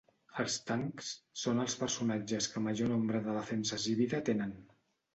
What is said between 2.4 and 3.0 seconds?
que major